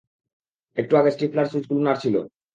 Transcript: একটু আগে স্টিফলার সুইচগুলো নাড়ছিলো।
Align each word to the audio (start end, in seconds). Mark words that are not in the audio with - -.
একটু 0.77 0.93
আগে 0.97 1.11
স্টিফলার 1.11 1.45
সুইচগুলো 1.45 1.81
নাড়ছিলো। 1.83 2.19